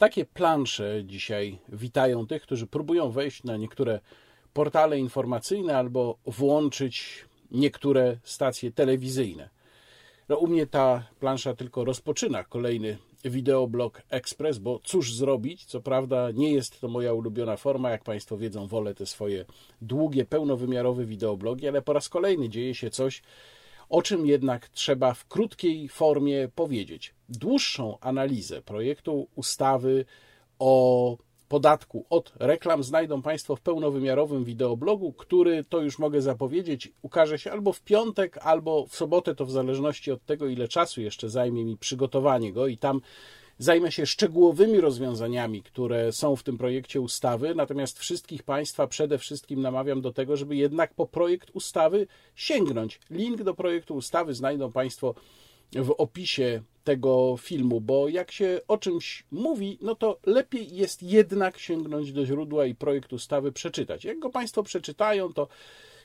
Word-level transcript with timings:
Takie 0.00 0.24
plansze 0.24 1.04
dzisiaj 1.04 1.58
witają 1.68 2.26
tych, 2.26 2.42
którzy 2.42 2.66
próbują 2.66 3.10
wejść 3.10 3.44
na 3.44 3.56
niektóre 3.56 4.00
portale 4.52 4.98
informacyjne 4.98 5.76
albo 5.76 6.18
włączyć 6.26 7.24
niektóre 7.50 8.16
stacje 8.22 8.72
telewizyjne. 8.72 9.48
No, 10.28 10.36
u 10.36 10.46
mnie 10.46 10.66
ta 10.66 11.06
plansza 11.18 11.54
tylko 11.54 11.84
rozpoczyna 11.84 12.44
kolejny 12.44 12.98
wideoblog 13.24 14.02
Express, 14.10 14.58
bo 14.58 14.80
cóż 14.84 15.14
zrobić? 15.14 15.64
Co 15.64 15.80
prawda 15.80 16.30
nie 16.30 16.52
jest 16.52 16.80
to 16.80 16.88
moja 16.88 17.12
ulubiona 17.12 17.56
forma, 17.56 17.90
jak 17.90 18.04
Państwo 18.04 18.36
wiedzą, 18.36 18.66
wolę 18.66 18.94
te 18.94 19.06
swoje 19.06 19.44
długie, 19.82 20.24
pełnowymiarowe 20.24 21.04
wideoblogi, 21.04 21.68
ale 21.68 21.82
po 21.82 21.92
raz 21.92 22.08
kolejny 22.08 22.48
dzieje 22.48 22.74
się 22.74 22.90
coś, 22.90 23.22
o 23.90 24.02
czym 24.02 24.26
jednak 24.26 24.68
trzeba 24.68 25.14
w 25.14 25.26
krótkiej 25.26 25.88
formie 25.88 26.48
powiedzieć. 26.54 27.14
Dłuższą 27.28 27.98
analizę 28.00 28.62
projektu 28.62 29.28
ustawy 29.34 30.04
o 30.58 31.16
podatku 31.48 32.06
od 32.10 32.32
reklam 32.38 32.82
znajdą 32.82 33.22
Państwo 33.22 33.56
w 33.56 33.60
pełnowymiarowym 33.60 34.44
wideoblogu, 34.44 35.12
który, 35.12 35.64
to 35.64 35.80
już 35.80 35.98
mogę 35.98 36.22
zapowiedzieć, 36.22 36.92
ukaże 37.02 37.38
się 37.38 37.52
albo 37.52 37.72
w 37.72 37.82
piątek, 37.82 38.38
albo 38.42 38.86
w 38.86 38.96
sobotę, 38.96 39.34
to 39.34 39.44
w 39.46 39.50
zależności 39.50 40.12
od 40.12 40.24
tego, 40.24 40.46
ile 40.46 40.68
czasu 40.68 41.00
jeszcze 41.00 41.28
zajmie 41.28 41.64
mi 41.64 41.76
przygotowanie 41.76 42.52
go 42.52 42.66
i 42.66 42.78
tam 42.78 43.00
zajmę 43.60 43.92
się 43.92 44.06
szczegółowymi 44.06 44.80
rozwiązaniami, 44.80 45.62
które 45.62 46.12
są 46.12 46.36
w 46.36 46.42
tym 46.42 46.58
projekcie 46.58 47.00
ustawy, 47.00 47.54
natomiast 47.54 47.98
wszystkich 47.98 48.42
Państwa 48.42 48.86
przede 48.86 49.18
wszystkim 49.18 49.60
namawiam 49.60 50.00
do 50.00 50.12
tego, 50.12 50.36
żeby 50.36 50.56
jednak 50.56 50.94
po 50.94 51.06
projekt 51.06 51.50
ustawy 51.50 52.06
sięgnąć. 52.34 53.00
Link 53.10 53.42
do 53.42 53.54
projektu 53.54 53.94
ustawy 53.94 54.34
znajdą 54.34 54.72
Państwo 54.72 55.14
w 55.72 55.90
opisie 55.98 56.62
tego 56.84 57.36
filmu, 57.36 57.80
bo 57.80 58.08
jak 58.08 58.32
się 58.32 58.60
o 58.68 58.78
czymś 58.78 59.24
mówi, 59.30 59.78
no 59.80 59.94
to 59.94 60.18
lepiej 60.26 60.76
jest 60.76 61.02
jednak 61.02 61.58
sięgnąć 61.58 62.12
do 62.12 62.26
źródła 62.26 62.66
i 62.66 62.74
projekt 62.74 63.12
ustawy 63.12 63.52
przeczytać. 63.52 64.04
Jak 64.04 64.18
go 64.18 64.30
Państwo 64.30 64.62
przeczytają, 64.62 65.32
to 65.32 65.48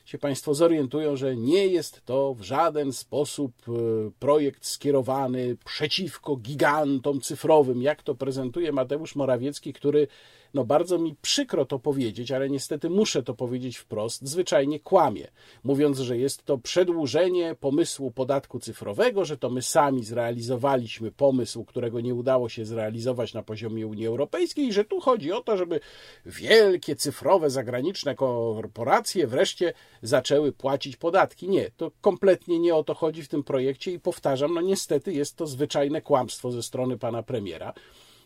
się 0.06 0.18
Państwo 0.18 0.54
zorientują, 0.54 1.16
że 1.16 1.36
nie 1.36 1.66
jest 1.66 2.04
to 2.04 2.34
w 2.34 2.42
żaden 2.42 2.92
sposób 2.92 3.52
e, 3.68 3.72
projekt 4.18 4.66
skierowany 4.66 5.56
przeciwko 5.64 6.36
gigantom 6.36 7.20
cyfrowym, 7.20 7.82
jak 7.82 8.02
to 8.02 8.14
prezentuje 8.14 8.72
Mateusz 8.72 9.16
Morawiecki, 9.16 9.72
który 9.72 10.08
no 10.54 10.64
bardzo 10.64 10.98
mi 10.98 11.14
przykro 11.22 11.64
to 11.64 11.78
powiedzieć, 11.78 12.32
ale 12.32 12.50
niestety 12.50 12.90
muszę 12.90 13.22
to 13.22 13.34
powiedzieć 13.34 13.76
wprost, 13.76 14.28
zwyczajnie 14.28 14.80
kłamie, 14.80 15.28
mówiąc, 15.64 15.98
że 15.98 16.18
jest 16.18 16.44
to 16.44 16.58
przedłużenie 16.58 17.54
pomysłu 17.60 18.10
podatku 18.10 18.60
cyfrowego, 18.60 19.24
że 19.24 19.36
to 19.36 19.50
my 19.50 19.62
sami 19.62 20.04
zrealizowaliśmy 20.04 21.12
pomysł, 21.12 21.64
którego 21.64 22.00
nie 22.00 22.14
udało 22.14 22.48
się 22.48 22.64
zrealizować 22.64 23.34
na 23.34 23.42
poziomie 23.42 23.86
Unii 23.86 24.06
Europejskiej 24.06 24.66
i 24.66 24.72
że 24.72 24.84
tu 24.84 25.00
chodzi 25.00 25.32
o 25.32 25.40
to, 25.40 25.56
żeby 25.56 25.80
wielkie 26.26 26.96
cyfrowe 26.96 27.50
zagraniczne 27.50 28.14
korporacje 28.14 29.26
wreszcie 29.26 29.72
zaczęły 30.02 30.52
płacić 30.52 30.96
podatki. 30.96 31.48
Nie, 31.48 31.70
to 31.70 31.90
kompletnie 32.00 32.58
nie 32.58 32.74
o 32.74 32.84
to 32.84 32.94
chodzi 32.94 33.22
w 33.22 33.28
tym 33.28 33.42
projekcie 33.44 33.92
i 33.92 34.00
powtarzam, 34.00 34.54
no 34.54 34.60
niestety 34.60 35.12
jest 35.12 35.36
to 35.36 35.46
zwyczajne 35.46 36.02
kłamstwo 36.02 36.50
ze 36.50 36.62
strony 36.62 36.98
pana 36.98 37.22
premiera. 37.22 37.72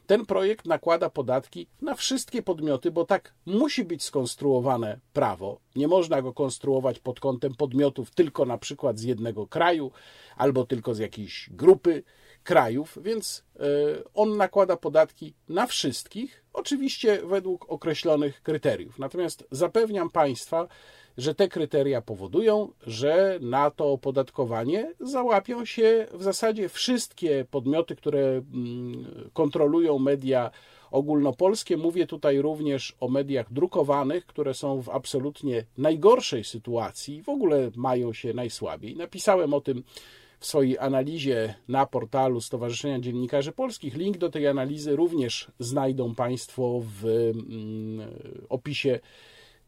Ten 0.07 0.27
projekt 0.27 0.67
nakłada 0.67 1.11
podatki 1.11 1.67
na 1.83 1.95
wszystkie 1.95 2.43
podmioty, 2.43 2.91
bo 2.91 3.05
tak 3.05 3.35
musi 3.47 3.85
być 3.85 4.03
skonstruowane 4.03 5.01
prawo. 5.13 5.61
Nie 5.77 5.89
można 5.89 6.23
go 6.23 6.33
konstruować 6.33 6.99
pod 6.99 7.21
kątem 7.21 7.55
podmiotów 7.55 8.11
tylko 8.11 8.45
na 8.45 8.59
przykład 8.59 8.99
z 8.99 9.03
jednego 9.03 9.47
kraju 9.47 9.91
albo 10.37 10.67
tylko 10.67 10.95
z 10.95 10.99
jakiejś 10.99 11.51
grupy 11.53 12.03
krajów, 12.43 12.99
więc 13.03 13.45
e, 13.57 13.63
on 14.15 14.37
nakłada 14.37 14.77
podatki 14.77 15.35
na 15.49 15.67
wszystkich, 15.67 16.45
oczywiście 16.53 17.23
według 17.27 17.71
określonych 17.71 18.43
kryteriów. 18.43 18.99
Natomiast 18.99 19.45
zapewniam 19.51 20.11
Państwa, 20.11 20.69
że 21.19 21.35
te 21.35 21.49
kryteria 21.49 22.03
powodują, 22.03 22.73
że 22.87 23.39
na 23.43 23.71
to 23.71 23.93
opodatkowanie 23.93 24.95
załapią 25.01 25.65
się 25.65 26.07
w 26.13 26.23
zasadzie 26.23 26.69
wszystkie 26.69 27.45
podmioty, 27.51 27.97
które 27.97 28.21
mm, 28.21 29.31
kontrolują 29.33 29.99
media 29.99 30.51
ogólnopolskie. 30.91 31.77
Mówię 31.77 32.07
tutaj 32.07 32.43
również 32.43 32.97
o 33.01 33.09
mediach 33.09 33.53
drukowanych, 33.53 34.27
które 34.27 34.55
są 34.55 34.83
w 34.83 34.89
absolutnie 34.89 35.65
najgorszej 35.79 36.45
sytuacji, 36.45 37.23
w 37.23 37.29
ogóle 37.29 37.71
mają 37.77 38.13
się 38.13 38.35
najsłabiej. 38.35 38.97
Napisałem 38.97 39.55
o 39.55 39.61
tym 39.61 39.83
w 40.41 40.47
swojej 40.47 40.79
analizie 40.79 41.55
na 41.69 41.87
portalu 41.87 42.41
Stowarzyszenia 42.41 43.01
Dziennikarzy 43.01 43.53
Polskich. 43.53 43.97
Link 43.97 44.19
do 44.19 44.31
tej 44.31 44.47
analizy 44.47 44.97
również 44.97 45.51
znajdą 45.59 46.15
Państwo 46.15 46.83
w 46.83 47.07
mm, 47.07 48.09
opisie 48.49 49.01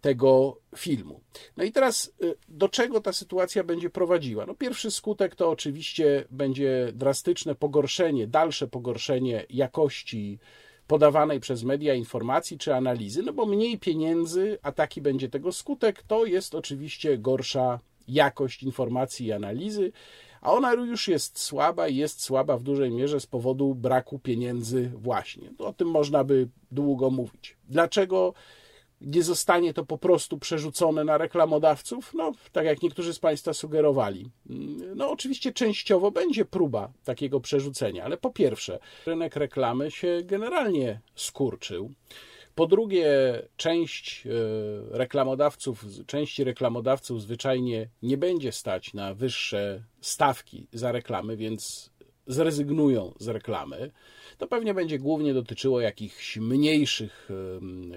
tego 0.03 0.57
filmu. 0.77 1.21
No 1.57 1.65
i 1.65 1.73
teraz 1.73 2.13
y, 2.23 2.35
do 2.49 2.69
czego 2.69 3.01
ta 3.01 3.13
sytuacja 3.13 3.65
będzie 3.65 3.91
prowadziła? 3.91 4.47
No 4.47 4.55
pierwszy 4.55 4.91
skutek 4.91 5.37
to 5.37 5.51
oczywiście 5.51 6.25
będzie 6.31 6.93
drastyczne 6.95 7.55
pogorszenie, 7.55 8.27
dalsze 8.27 8.69
pogorszenie 8.69 9.47
jakości 9.51 10.39
podawanej 10.87 11.41
przez 11.41 11.65
media 11.65 11.95
informacji 11.95 12.59
czy 12.59 12.75
analizy, 12.75 13.23
no 13.23 13.33
bo 13.33 13.47
mniej 13.47 13.79
pieniędzy, 13.79 14.59
a 14.63 14.73
taki 14.73 15.01
będzie 15.01 15.29
tego 15.29 15.53
skutek, 15.53 16.03
to 16.03 16.25
jest 16.25 16.55
oczywiście 16.55 17.19
gorsza 17.19 17.81
jakość 18.09 18.63
informacji 18.63 19.27
i 19.27 19.33
analizy, 19.33 19.93
a 20.41 20.53
ona 20.53 20.73
już 20.73 21.09
jest 21.09 21.39
słaba 21.39 21.89
i 21.89 21.97
jest 21.97 22.23
słaba 22.23 22.57
w 22.57 22.63
dużej 22.63 22.91
mierze 22.91 23.21
z 23.21 23.27
powodu 23.27 23.75
braku 23.75 24.19
pieniędzy 24.19 24.91
właśnie. 24.95 25.53
O 25.59 25.73
tym 25.73 25.89
można 25.89 26.25
by 26.25 26.49
długo 26.71 27.11
mówić. 27.11 27.57
Dlaczego 27.69 28.35
nie 29.03 29.23
zostanie 29.23 29.75
to 29.75 29.85
po 29.85 29.99
prostu 29.99 30.39
przerzucone 30.39 31.05
na 31.05 31.19
reklamodawców? 31.19 32.15
No, 32.15 32.33
tak 32.53 32.65
jak 32.65 32.83
niektórzy 32.83 33.15
z 33.15 33.19
Państwa 33.19 33.53
sugerowali. 33.53 34.31
No, 34.97 35.11
oczywiście 35.11 35.53
częściowo 35.53 36.11
będzie 36.11 36.45
próba 36.45 36.93
takiego 37.05 37.41
przerzucenia, 37.41 38.05
ale 38.05 38.17
po 38.17 38.31
pierwsze, 38.31 38.79
rynek 39.07 39.37
reklamy 39.37 39.91
się 39.91 40.21
generalnie 40.25 41.01
skurczył. 41.15 41.91
Po 42.55 42.67
drugie, 42.67 43.09
część 43.57 44.27
e, 44.27 44.31
reklamodawców, 44.99 45.85
części 46.07 46.45
reklamodawców 46.45 47.23
zwyczajnie 47.23 47.89
nie 48.03 48.17
będzie 48.17 48.53
stać 48.53 48.95
na 48.95 49.15
wyższe 49.15 49.85
stawki 50.01 50.67
za 50.73 50.93
reklamy, 50.93 51.37
więc 51.37 51.91
zrezygnują 52.27 53.13
z 53.19 53.29
reklamy. 53.29 53.91
To 54.39 54.47
pewnie 54.47 54.75
będzie 54.75 54.99
głównie 54.99 55.35
dotyczyło 55.35 55.81
jakichś 55.81 56.37
mniejszych 56.37 57.29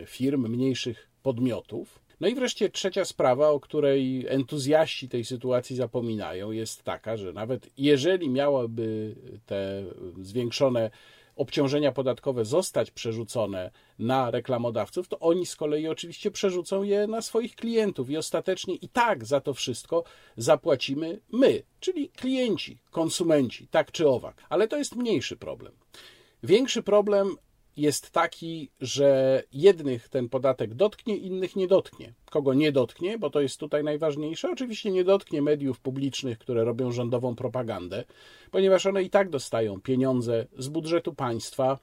firm, 0.06 0.47
mniejszych 0.47 1.09
podmiotów. 1.24 2.00
No 2.19 2.28
i 2.28 2.35
wreszcie 2.35 2.69
trzecia 2.69 3.06
sprawa, 3.06 3.50
o 3.50 3.59
której 3.59 4.25
entuzjaści 4.28 5.09
tej 5.09 5.25
sytuacji 5.25 5.75
zapominają, 5.75 6.52
jest 6.52 6.84
taka, 6.84 7.18
że 7.18 7.34
nawet 7.34 7.69
jeżeli 7.78 8.30
miałyby 8.30 9.16
te 9.46 9.84
zwiększone 10.22 10.91
obciążenia 11.35 11.91
podatkowe 11.91 12.46
zostać 12.46 12.91
przerzucone 12.91 13.72
na 14.00 14.31
reklamodawców, 14.31 15.07
to 15.07 15.19
oni 15.19 15.46
z 15.46 15.56
kolei 15.56 15.88
oczywiście 15.88 16.31
przerzucą 16.31 16.84
je 16.84 17.07
na 17.07 17.22
swoich 17.22 17.56
klientów 17.56 18.09
i 18.09 18.18
ostatecznie 18.18 18.75
i 18.75 18.90
tak 18.90 19.25
za 19.25 19.41
to 19.41 19.53
wszystko 19.53 20.03
zapłacimy 20.38 21.19
my, 21.31 21.63
czyli 21.79 22.09
klienci, 22.09 22.79
konsumenci, 22.91 23.68
tak 23.68 23.91
czy 23.91 24.07
owak. 24.09 24.44
Ale 24.50 24.68
to 24.68 24.78
jest 24.78 24.96
mniejszy 24.96 25.38
problem. 25.38 25.73
Większy 26.44 26.84
problem 26.84 27.35
jest 27.78 28.12
taki, 28.12 28.69
że 28.81 29.44
jednych 29.53 30.09
ten 30.09 30.30
podatek 30.30 30.74
dotknie, 30.74 31.18
innych 31.18 31.56
nie 31.56 31.68
dotknie. 31.68 32.13
Kogo 32.30 32.53
nie 32.53 32.72
dotknie, 32.72 33.18
bo 33.18 33.30
to 33.30 33.41
jest 33.41 33.59
tutaj 33.59 33.84
najważniejsze, 33.84 34.52
oczywiście 34.52 34.91
nie 34.91 35.03
dotknie 35.03 35.41
mediów 35.41 35.80
publicznych, 35.80 36.38
które 36.38 36.64
robią 36.64 36.91
rządową 36.91 37.35
propagandę, 37.35 38.03
ponieważ 38.52 38.85
one 38.85 39.03
i 39.03 39.09
tak 39.09 39.29
dostają 39.29 39.82
pieniądze 39.82 40.47
z 40.58 40.67
budżetu 40.67 41.14
państwa, 41.14 41.79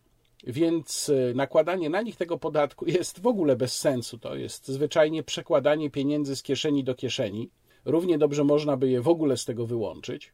więc 0.47 1.09
e, 1.31 1.35
nakładanie 1.35 1.91
na 1.91 2.03
nich 2.03 2.17
tego 2.17 2.39
podatku 2.39 2.87
jest 2.87 3.21
w 3.21 3.27
ogóle 3.27 3.57
bez 3.57 3.77
sensu. 3.77 4.19
To 4.19 4.37
jest 4.37 4.69
zwyczajnie 4.69 5.23
przekładanie 5.23 5.91
pieniędzy 5.91 6.37
z 6.37 6.43
kieszeni 6.43 6.85
do 6.85 6.95
kieszeni. 6.95 7.51
Równie 7.85 8.19
dobrze 8.19 8.45
można 8.45 8.77
by 8.77 8.89
je 8.89 9.01
w 9.01 9.09
ogóle 9.09 9.37
z 9.37 9.45
tego 9.45 9.67
wyłączyć. 9.67 10.33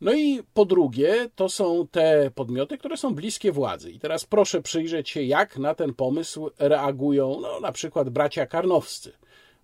No 0.00 0.12
i 0.12 0.42
po 0.54 0.64
drugie, 0.64 1.28
to 1.34 1.48
są 1.48 1.86
te 1.90 2.30
podmioty, 2.34 2.78
które 2.78 2.96
są 2.96 3.14
bliskie 3.14 3.52
władzy. 3.52 3.90
I 3.90 3.98
teraz 3.98 4.24
proszę 4.24 4.62
przyjrzeć 4.62 5.10
się, 5.10 5.22
jak 5.22 5.58
na 5.58 5.74
ten 5.74 5.94
pomysł 5.94 6.50
reagują 6.58 7.38
no, 7.40 7.60
na 7.60 7.72
przykład 7.72 8.10
bracia 8.10 8.46
karnowscy. 8.46 9.12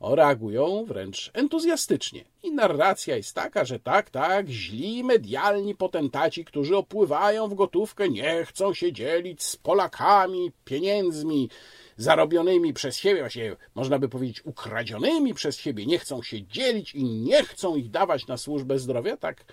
O, 0.00 0.14
reagują 0.14 0.84
wręcz 0.84 1.30
entuzjastycznie. 1.34 2.24
I 2.42 2.52
narracja 2.52 3.16
jest 3.16 3.34
taka, 3.34 3.64
że 3.64 3.78
tak, 3.78 4.10
tak, 4.10 4.48
źli 4.48 5.04
medialni 5.04 5.74
potentaci, 5.74 6.44
którzy 6.44 6.76
opływają 6.76 7.48
w 7.48 7.54
gotówkę, 7.54 8.08
nie 8.08 8.44
chcą 8.44 8.74
się 8.74 8.92
dzielić 8.92 9.42
z 9.42 9.56
Polakami 9.56 10.52
pieniędzmi 10.64 11.48
zarobionymi 11.96 12.72
przez 12.72 12.96
siebie, 12.96 13.20
właśnie 13.20 13.56
można 13.74 13.98
by 13.98 14.08
powiedzieć 14.08 14.46
ukradzionymi 14.46 15.34
przez 15.34 15.58
siebie, 15.58 15.86
nie 15.86 15.98
chcą 15.98 16.22
się 16.22 16.42
dzielić 16.46 16.94
i 16.94 17.04
nie 17.04 17.44
chcą 17.44 17.76
ich 17.76 17.90
dawać 17.90 18.26
na 18.26 18.36
służbę 18.36 18.78
zdrowia, 18.78 19.16
tak 19.16 19.44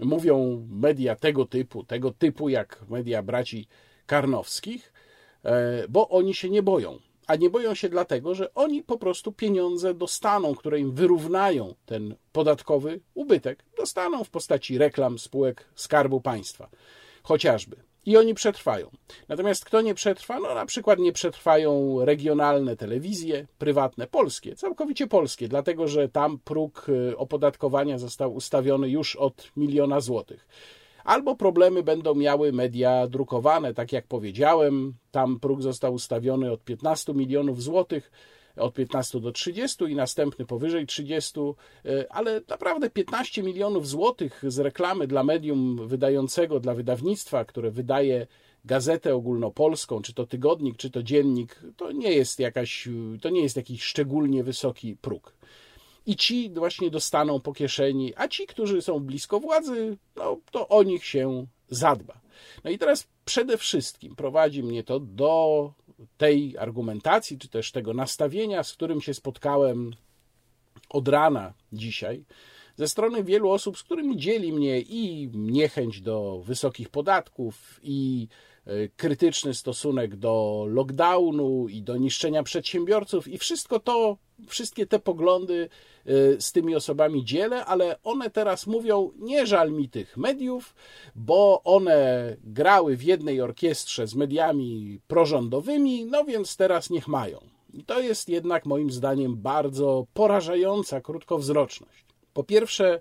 mówią 0.00 0.66
media 0.70 1.16
tego 1.16 1.46
typu, 1.46 1.84
tego 1.84 2.10
typu 2.10 2.48
jak 2.48 2.84
media 2.88 3.22
braci 3.22 3.68
Karnowskich. 4.06 4.92
e, 5.44 5.88
bo 5.88 6.08
oni 6.08 6.34
się 6.34 6.50
nie 6.50 6.62
boją. 6.62 6.98
A 7.26 7.36
nie 7.36 7.50
boją 7.50 7.74
się 7.74 7.88
dlatego, 7.88 8.34
że 8.34 8.54
oni 8.54 8.82
po 8.82 8.98
prostu 8.98 9.32
pieniądze 9.32 9.94
dostaną, 9.94 10.54
które 10.54 10.80
im 10.80 10.92
wyrównają 10.92 11.74
ten 11.86 12.14
podatkowy 12.32 13.00
ubytek. 13.14 13.64
Dostaną 13.76 14.24
w 14.24 14.30
postaci 14.30 14.78
reklam 14.78 15.18
spółek 15.18 15.64
Skarbu 15.74 16.20
Państwa, 16.20 16.68
chociażby 17.22 17.85
i 18.06 18.16
oni 18.16 18.34
przetrwają. 18.34 18.90
Natomiast 19.28 19.64
kto 19.64 19.80
nie 19.80 19.94
przetrwa? 19.94 20.40
No 20.40 20.54
na 20.54 20.66
przykład 20.66 20.98
nie 20.98 21.12
przetrwają 21.12 21.98
regionalne 22.04 22.76
telewizje, 22.76 23.46
prywatne, 23.58 24.06
polskie, 24.06 24.56
całkowicie 24.56 25.06
polskie, 25.06 25.48
dlatego 25.48 25.88
że 25.88 26.08
tam 26.08 26.38
próg 26.38 26.86
y, 26.88 27.16
opodatkowania 27.16 27.98
został 27.98 28.34
ustawiony 28.34 28.88
już 28.88 29.16
od 29.16 29.50
miliona 29.56 30.00
złotych. 30.00 30.48
Albo 31.04 31.36
problemy 31.36 31.82
będą 31.82 32.14
miały 32.14 32.52
media 32.52 33.06
drukowane, 33.06 33.74
tak 33.74 33.92
jak 33.92 34.06
powiedziałem, 34.06 34.94
tam 35.10 35.40
próg 35.40 35.62
został 35.62 35.94
ustawiony 35.94 36.52
od 36.52 36.64
15 36.64 37.14
milionów 37.14 37.62
złotych 37.62 38.10
od 38.56 38.74
15 38.74 39.20
do 39.20 39.32
30 39.32 39.84
i 39.84 39.94
następny 39.94 40.46
powyżej 40.46 40.86
30, 40.86 41.40
e, 41.40 42.12
ale 42.12 42.40
naprawdę 42.48 42.90
15 42.90 43.42
milionów 43.42 43.88
złotych 43.88 44.42
z 44.46 44.58
reklamy 44.58 45.06
dla 45.06 45.24
medium 45.24 45.88
wydającego, 45.88 46.60
dla 46.60 46.74
wydawnictwa, 46.74 47.44
które 47.44 47.70
wydaje 47.70 48.26
gazetę 48.64 49.14
ogólnopolską, 49.14 50.02
czy 50.02 50.14
to 50.14 50.26
tygodnik, 50.26 50.76
czy 50.76 50.90
to 50.90 51.02
dziennik, 51.02 51.60
to 51.76 51.92
nie 51.92 52.12
jest 52.12 52.38
jakaś, 52.38 52.88
to 53.22 53.30
nie 53.30 53.42
jest 53.42 53.56
jakiś 53.56 53.82
szczególnie 53.82 54.44
wysoki 54.44 54.96
próg. 54.96 55.34
I 56.06 56.16
ci 56.16 56.50
właśnie 56.50 56.90
dostaną 56.90 57.40
po 57.40 57.52
kieszeni, 57.52 58.12
a 58.16 58.28
ci, 58.28 58.46
którzy 58.46 58.82
są 58.82 59.00
blisko 59.00 59.40
władzy, 59.40 59.96
no 60.16 60.38
to 60.50 60.68
o 60.68 60.82
nich 60.82 61.04
się 61.04 61.46
zadba. 61.68 62.20
No 62.64 62.70
i 62.70 62.78
teraz 62.78 63.06
przede 63.24 63.58
wszystkim 63.58 64.16
prowadzi 64.16 64.62
mnie 64.62 64.84
to 64.84 65.00
do 65.00 65.72
tej 66.16 66.58
argumentacji, 66.58 67.38
czy 67.38 67.48
też 67.48 67.72
tego 67.72 67.94
nastawienia, 67.94 68.62
z 68.62 68.72
którym 68.72 69.00
się 69.00 69.14
spotkałem 69.14 69.90
od 70.88 71.08
rana 71.08 71.54
dzisiaj, 71.72 72.24
ze 72.76 72.88
strony 72.88 73.24
wielu 73.24 73.50
osób, 73.50 73.78
z 73.78 73.82
którymi 73.82 74.16
dzieli 74.16 74.52
mnie 74.52 74.80
i 74.80 75.30
niechęć 75.34 76.00
do 76.00 76.42
wysokich 76.44 76.88
podatków, 76.88 77.80
i 77.82 78.28
krytyczny 78.96 79.54
stosunek 79.54 80.16
do 80.16 80.64
lockdownu 80.68 81.68
i 81.68 81.82
do 81.82 81.96
niszczenia 81.96 82.42
przedsiębiorców, 82.42 83.28
i 83.28 83.38
wszystko 83.38 83.80
to, 83.80 84.16
wszystkie 84.48 84.86
te 84.86 84.98
poglądy 84.98 85.68
e, 86.06 86.40
z 86.40 86.52
tymi 86.52 86.74
osobami 86.74 87.24
dzielę, 87.24 87.64
ale 87.64 88.02
one 88.02 88.30
teraz 88.30 88.66
mówią: 88.66 89.10
Nie 89.18 89.46
żal 89.46 89.72
mi 89.72 89.88
tych 89.88 90.16
mediów, 90.16 90.74
bo 91.14 91.62
one 91.64 92.36
grały 92.44 92.96
w 92.96 93.02
jednej 93.02 93.40
orkiestrze 93.40 94.06
z 94.06 94.14
mediami 94.14 95.00
prorządowymi, 95.06 96.04
no 96.04 96.24
więc 96.24 96.56
teraz 96.56 96.90
niech 96.90 97.08
mają. 97.08 97.38
I 97.72 97.84
to 97.84 98.00
jest 98.00 98.28
jednak 98.28 98.66
moim 98.66 98.90
zdaniem 98.90 99.36
bardzo 99.36 100.06
porażająca 100.14 101.00
krótkowzroczność. 101.00 102.04
Po 102.32 102.44
pierwsze, 102.44 103.00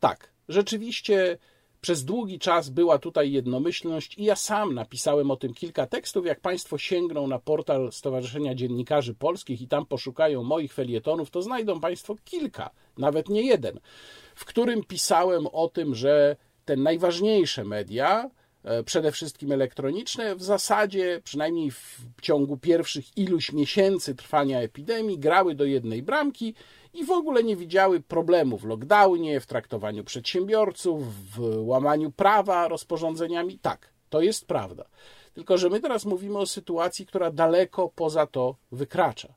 tak, 0.00 0.32
rzeczywiście 0.48 1.38
przez 1.82 2.04
długi 2.04 2.38
czas 2.38 2.68
była 2.68 2.98
tutaj 2.98 3.32
jednomyślność 3.32 4.18
i 4.18 4.24
ja 4.24 4.36
sam 4.36 4.74
napisałem 4.74 5.30
o 5.30 5.36
tym 5.36 5.54
kilka 5.54 5.86
tekstów. 5.86 6.26
Jak 6.26 6.40
Państwo 6.40 6.78
sięgną 6.78 7.26
na 7.26 7.38
portal 7.38 7.92
Stowarzyszenia 7.92 8.54
Dziennikarzy 8.54 9.14
Polskich 9.14 9.62
i 9.62 9.68
tam 9.68 9.86
poszukają 9.86 10.42
moich 10.42 10.72
felietonów, 10.72 11.30
to 11.30 11.42
znajdą 11.42 11.80
Państwo 11.80 12.16
kilka, 12.24 12.70
nawet 12.98 13.28
nie 13.28 13.42
jeden, 13.42 13.80
w 14.34 14.44
którym 14.44 14.84
pisałem 14.84 15.46
o 15.46 15.68
tym, 15.68 15.94
że 15.94 16.36
te 16.64 16.76
najważniejsze 16.76 17.64
media, 17.64 18.30
e, 18.64 18.82
przede 18.82 19.12
wszystkim 19.12 19.52
elektroniczne, 19.52 20.36
w 20.36 20.42
zasadzie, 20.42 21.20
przynajmniej 21.24 21.70
w 21.70 22.00
ciągu 22.22 22.56
pierwszych 22.56 23.18
iluś 23.18 23.52
miesięcy 23.52 24.14
trwania 24.14 24.60
epidemii, 24.60 25.18
grały 25.18 25.54
do 25.54 25.64
jednej 25.64 26.02
bramki 26.02 26.54
i 26.94 27.04
w 27.04 27.10
ogóle 27.10 27.42
nie 27.42 27.56
widziały 27.56 28.00
problemu 28.00 28.58
w 28.58 28.64
lockdownie, 28.64 29.40
w 29.40 29.46
traktowaniu 29.46 30.04
przedsiębiorców, 30.04 31.14
w 31.36 31.66
łamaniu 31.66 32.10
prawa 32.10 32.68
rozporządzeniami. 32.68 33.58
Tak, 33.58 33.92
to 34.10 34.20
jest 34.20 34.46
prawda. 34.46 34.84
Tylko, 35.34 35.58
że 35.58 35.68
my 35.68 35.80
teraz 35.80 36.04
mówimy 36.04 36.38
o 36.38 36.46
sytuacji, 36.46 37.06
która 37.06 37.30
daleko 37.30 37.88
poza 37.94 38.26
to 38.26 38.56
wykracza. 38.72 39.34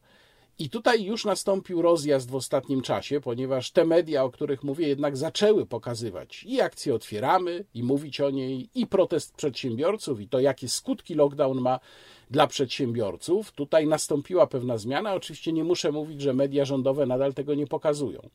I 0.60 0.70
tutaj 0.70 1.04
już 1.04 1.26
nastąpił 1.26 1.82
rozjazd 1.82 2.32
w 2.32 2.36
ostatnim 2.36 2.82
czasie, 2.82 3.22
ponieważ 3.22 3.72
te 3.72 3.86
media, 3.86 4.24
o 4.24 4.30
których 4.30 4.64
mówię, 4.64 4.88
jednak 4.88 5.18
zaczęły 5.18 5.66
pokazywać 5.66 6.44
i 6.44 6.62
akcję 6.62 6.96
otwieramy, 6.96 7.66
i 7.74 7.84
mówić 7.84 8.22
o 8.22 8.30
niej, 8.30 8.70
i 8.76 8.88
protest 8.88 9.36
przedsiębiorców, 9.36 10.22
i 10.22 10.28
to, 10.28 10.40
jakie 10.40 10.70
skutki 10.70 11.16
lockdown 11.16 11.62
ma 11.62 11.80
dla 12.32 12.48
przedsiębiorców. 12.48 13.52
Tutaj 13.52 13.88
nastąpiła 13.88 14.48
pewna 14.48 14.78
zmiana. 14.78 15.14
Oczywiście 15.14 15.54
nie 15.54 15.64
muszę 15.64 15.92
mówić, 15.92 16.22
że 16.22 16.34
media 16.34 16.66
rządowe 16.66 17.06
nadal 17.06 17.34
tego 17.34 17.56
nie 17.56 17.68
pokazują. 17.68 18.30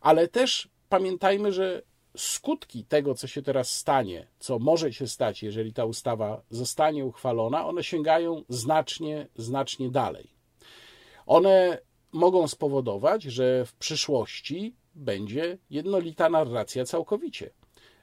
Ale 0.00 0.28
też 0.28 0.68
pamiętajmy, 0.88 1.52
że 1.52 1.82
skutki 2.16 2.84
tego, 2.84 3.14
co 3.14 3.26
się 3.26 3.42
teraz 3.42 3.70
stanie, 3.70 4.26
co 4.38 4.58
może 4.58 4.92
się 4.92 5.06
stać, 5.06 5.42
jeżeli 5.42 5.72
ta 5.72 5.84
ustawa 5.84 6.42
zostanie 6.50 7.04
uchwalona, 7.04 7.66
one 7.66 7.84
sięgają 7.84 8.42
znacznie, 8.48 9.28
znacznie 9.36 9.90
dalej. 9.90 10.35
One 11.26 11.78
mogą 12.12 12.48
spowodować, 12.48 13.22
że 13.22 13.66
w 13.66 13.74
przyszłości 13.74 14.74
będzie 14.94 15.58
jednolita 15.70 16.28
narracja 16.28 16.84
całkowicie 16.84 17.50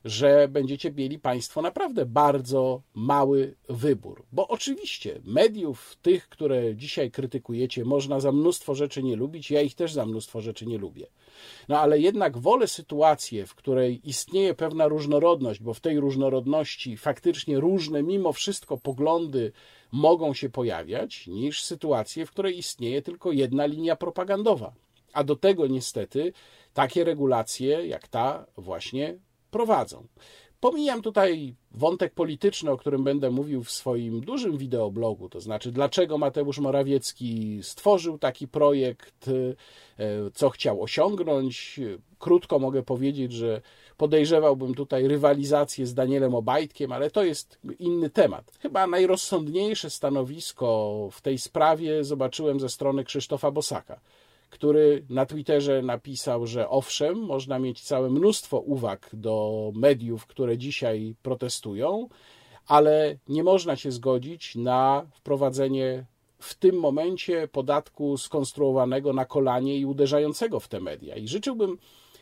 że 0.05 0.47
będziecie 0.47 0.91
mieli 0.91 1.19
Państwo 1.19 1.61
naprawdę 1.61 2.05
bardzo 2.05 2.81
mały 2.93 3.55
wybór. 3.69 4.23
Bo 4.31 4.47
oczywiście 4.47 5.21
mediów, 5.23 5.97
tych, 6.01 6.29
które 6.29 6.75
dzisiaj 6.75 7.11
krytykujecie, 7.11 7.85
można 7.85 8.19
za 8.19 8.31
mnóstwo 8.31 8.75
rzeczy 8.75 9.03
nie 9.03 9.15
lubić. 9.15 9.51
Ja 9.51 9.61
ich 9.61 9.75
też 9.75 9.93
za 9.93 10.05
mnóstwo 10.05 10.41
rzeczy 10.41 10.65
nie 10.65 10.77
lubię. 10.77 11.07
No 11.69 11.79
ale 11.79 11.99
jednak 11.99 12.37
wolę 12.37 12.67
sytuację, 12.67 13.45
w 13.45 13.55
której 13.55 14.09
istnieje 14.09 14.53
pewna 14.53 14.87
różnorodność, 14.87 15.59
bo 15.59 15.73
w 15.73 15.79
tej 15.79 15.99
różnorodności 15.99 16.97
faktycznie 16.97 17.59
różne, 17.59 18.03
mimo 18.03 18.33
wszystko, 18.33 18.77
poglądy 18.77 19.51
mogą 19.91 20.33
się 20.33 20.49
pojawiać, 20.49 21.27
niż 21.27 21.63
sytuację, 21.63 22.25
w 22.25 22.31
której 22.31 22.57
istnieje 22.57 23.01
tylko 23.01 23.31
jedna 23.31 23.65
linia 23.65 23.95
propagandowa. 23.95 24.73
A 25.13 25.23
do 25.23 25.35
tego 25.35 25.67
niestety 25.67 26.33
takie 26.73 27.03
regulacje 27.03 27.87
jak 27.87 28.07
ta 28.07 28.45
właśnie 28.57 29.17
prowadzą. 29.53 30.07
Pomijam 30.63 31.01
tutaj 31.01 31.55
wątek 31.71 32.13
polityczny, 32.13 32.71
o 32.71 32.77
którym 32.77 33.03
będę 33.03 33.31
mówił 33.31 33.63
w 33.63 33.71
swoim 33.71 34.21
dużym 34.21 34.57
wideoblogu, 34.57 35.29
to 35.29 35.39
znaczy 35.39 35.71
dlaczego 35.71 36.17
Mateusz 36.17 36.59
Morawiecki 36.59 37.59
stworzył 37.63 38.17
taki 38.17 38.47
projekt, 38.47 39.27
e, 39.27 40.31
co 40.33 40.49
chciał 40.49 40.81
osiągnąć. 40.81 41.79
Krótko 42.19 42.59
mogę 42.59 42.83
powiedzieć, 42.83 43.31
że 43.31 43.61
podejrzewałbym 43.97 44.75
tutaj 44.75 45.07
rywalizację 45.07 45.87
z 45.87 45.93
Danielem 45.93 46.35
Obajtkiem, 46.35 46.91
ale 46.91 47.11
to 47.11 47.23
jest 47.23 47.59
inny 47.79 48.09
temat. 48.09 48.51
Chyba 48.59 48.87
najrozsądniejsze 48.87 49.89
stanowisko 49.89 51.09
w 51.11 51.21
tej 51.21 51.37
sprawie 51.37 52.03
zobaczyłem 52.03 52.59
ze 52.59 52.69
strony 52.69 53.03
Krzysztofa 53.03 53.51
Bosaka 53.51 53.99
który 54.53 55.05
na 55.09 55.25
Twitterze 55.25 55.81
napisał, 55.81 56.47
że 56.47 56.69
owszem, 56.69 57.19
można 57.19 57.59
mieć 57.59 57.81
całe 57.81 58.09
mnóstwo 58.09 58.59
uwag 58.59 59.09
do 59.13 59.71
mediów, 59.75 60.27
które 60.27 60.57
dzisiaj 60.57 61.15
protestują, 61.21 62.09
ale 62.67 63.17
nie 63.27 63.43
można 63.43 63.75
się 63.75 63.91
zgodzić 63.91 64.55
na 64.55 65.05
wprowadzenie 65.11 66.05
w 66.39 66.55
tym 66.55 66.75
momencie 66.79 67.47
podatku 67.47 68.17
skonstruowanego 68.17 69.13
na 69.13 69.25
kolanie 69.25 69.77
i 69.77 69.85
uderzającego 69.85 70.59
w 70.59 70.67
te 70.67 70.79
media. 70.79 71.15
I 71.15 71.27
życzyłbym 71.27 71.77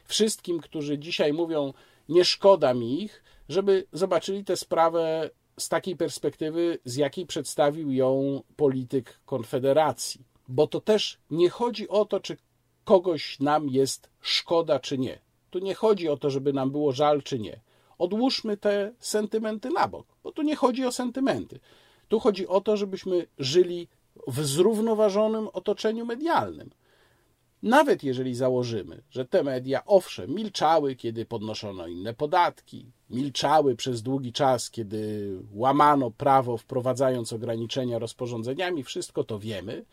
wszystkim, 0.06 0.60
którzy 0.60 1.00
dzisiaj 1.00 1.34
mówią, 1.34 1.74
nie 2.10 2.26
szkoda 2.26 2.74
mi 2.74 3.04
ich, 3.04 3.24
żeby 3.50 3.86
zobaczyli 3.92 4.46
tę 4.46 4.58
sprawę 4.58 5.30
z 5.60 5.70
takiej 5.70 5.96
perspektywy, 5.96 6.80
z 6.86 6.96
jakiej 6.96 7.26
przedstawił 7.26 7.92
ją 7.92 8.42
polityk 8.56 9.20
Konfederacji 9.26 10.31
bo 10.52 10.68
to 10.68 10.82
też 10.82 11.18
nie 11.32 11.50
chodzi 11.50 11.90
o 11.90 12.06
to, 12.06 12.20
czy 12.20 12.38
kogoś 12.84 13.40
nam 13.40 13.70
jest 13.70 14.10
szkoda, 14.22 14.80
czy 14.80 14.98
nie. 14.98 15.20
Tu 15.50 15.60
nie 15.60 15.76
chodzi 15.76 16.10
o 16.10 16.18
to, 16.18 16.30
żeby 16.30 16.54
nam 16.54 16.72
było 16.72 16.92
żal, 16.92 17.22
czy 17.22 17.40
nie. 17.40 17.60
Odłóżmy 17.98 18.58
te 18.58 18.94
sentymenty 19.00 19.70
na 19.70 19.88
bok, 19.88 20.08
bo 20.24 20.32
tu 20.32 20.42
nie 20.42 20.56
chodzi 20.56 20.86
o 20.86 20.92
sentymenty. 20.92 21.60
Tu 22.08 22.20
chodzi 22.20 22.48
o 22.48 22.62
to, 22.62 22.78
żebyśmy 22.78 23.28
żyli 23.40 23.88
w 24.28 24.46
zrównoważonym 24.46 25.48
otoczeniu 25.54 26.06
medialnym. 26.06 26.70
Nawet 27.64 28.04
jeżeli 28.04 28.36
założymy, 28.36 29.02
że 29.10 29.26
te 29.26 29.44
media, 29.44 29.86
owszem, 29.86 30.36
milczały, 30.36 30.96
kiedy 30.96 31.26
podnoszono 31.26 31.88
inne 31.88 32.14
podatki, 32.14 32.86
milczały 33.10 33.76
przez 33.76 34.02
długi 34.02 34.34
czas, 34.34 34.72
kiedy 34.72 35.32
łamano 35.54 36.12
prawo, 36.12 36.58
wprowadzając 36.58 37.34
ograniczenia 37.34 38.00
rozporządzeniami, 38.00 38.84
wszystko 38.84 39.24
to 39.24 39.40
wiemy, 39.40 39.86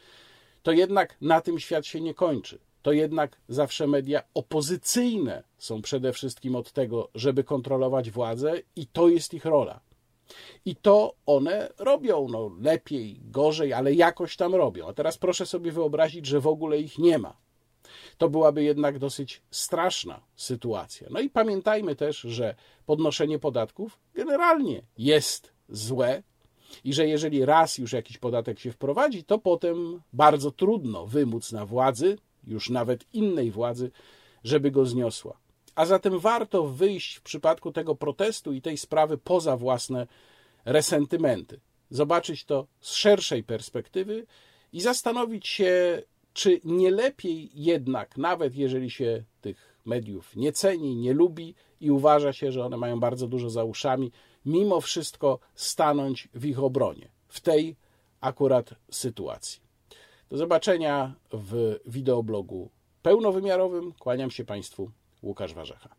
to 0.68 0.72
jednak 0.72 1.16
na 1.20 1.40
tym 1.40 1.58
świat 1.58 1.86
się 1.86 2.00
nie 2.00 2.14
kończy. 2.14 2.58
To 2.82 2.92
jednak 2.92 3.40
zawsze 3.48 3.86
media 3.86 4.22
opozycyjne 4.34 5.42
są 5.58 5.82
przede 5.82 6.12
wszystkim 6.12 6.56
od 6.56 6.72
tego, 6.72 7.08
żeby 7.14 7.44
kontrolować 7.44 8.10
władzę, 8.10 8.54
i 8.76 8.86
to 8.86 9.08
jest 9.08 9.34
ich 9.34 9.44
rola. 9.44 9.80
I 10.64 10.76
to 10.76 11.14
one 11.26 11.72
robią, 11.78 12.26
no 12.30 12.50
lepiej, 12.60 13.20
gorzej, 13.24 13.72
ale 13.72 13.94
jakoś 13.94 14.36
tam 14.36 14.54
robią. 14.54 14.88
A 14.88 14.92
teraz 14.92 15.18
proszę 15.18 15.46
sobie 15.46 15.72
wyobrazić, 15.72 16.26
że 16.26 16.40
w 16.40 16.46
ogóle 16.46 16.78
ich 16.78 16.98
nie 16.98 17.18
ma. 17.18 17.36
To 18.18 18.28
byłaby 18.28 18.62
jednak 18.62 18.98
dosyć 18.98 19.42
straszna 19.50 20.20
sytuacja. 20.36 21.08
No 21.10 21.20
i 21.20 21.30
pamiętajmy 21.30 21.96
też, 21.96 22.20
że 22.20 22.54
podnoszenie 22.86 23.38
podatków 23.38 23.98
generalnie 24.14 24.82
jest 24.98 25.52
złe 25.68 26.22
i 26.84 26.92
że 26.92 27.08
jeżeli 27.08 27.44
raz 27.44 27.78
już 27.78 27.92
jakiś 27.92 28.18
podatek 28.18 28.58
się 28.58 28.72
wprowadzi, 28.72 29.24
to 29.24 29.38
potem 29.38 30.02
bardzo 30.12 30.50
trudno 30.50 31.06
wymóc 31.06 31.52
na 31.52 31.66
władzy, 31.66 32.18
już 32.46 32.70
nawet 32.70 33.04
innej 33.12 33.50
władzy, 33.50 33.90
żeby 34.44 34.70
go 34.70 34.86
zniosła. 34.86 35.38
A 35.74 35.86
zatem 35.86 36.18
warto 36.18 36.64
wyjść 36.64 37.16
w 37.16 37.22
przypadku 37.22 37.72
tego 37.72 37.94
protestu 37.94 38.52
i 38.52 38.62
tej 38.62 38.78
sprawy 38.78 39.18
poza 39.18 39.56
własne 39.56 40.06
resentymenty, 40.64 41.60
zobaczyć 41.90 42.44
to 42.44 42.66
z 42.80 42.92
szerszej 42.92 43.44
perspektywy 43.44 44.26
i 44.72 44.80
zastanowić 44.80 45.48
się, 45.48 46.02
czy 46.32 46.60
nie 46.64 46.90
lepiej 46.90 47.50
jednak, 47.54 48.16
nawet 48.16 48.56
jeżeli 48.56 48.90
się 48.90 49.24
tych 49.40 49.78
mediów 49.84 50.36
nie 50.36 50.52
ceni, 50.52 50.96
nie 50.96 51.12
lubi 51.12 51.54
i 51.80 51.90
uważa 51.90 52.32
się, 52.32 52.52
że 52.52 52.64
one 52.64 52.76
mają 52.76 53.00
bardzo 53.00 53.28
dużo 53.28 53.50
za 53.50 53.64
uszami, 53.64 54.12
mimo 54.44 54.80
wszystko 54.80 55.38
stanąć 55.54 56.28
w 56.34 56.44
ich 56.44 56.62
obronie, 56.62 57.08
w 57.28 57.40
tej 57.40 57.76
akurat 58.20 58.74
sytuacji. 58.90 59.60
Do 60.30 60.36
zobaczenia 60.36 61.14
w 61.32 61.76
wideoblogu 61.86 62.70
pełnowymiarowym. 63.02 63.92
Kłaniam 63.92 64.30
się 64.30 64.44
Państwu, 64.44 64.90
Łukasz 65.22 65.54
Warzecha. 65.54 65.97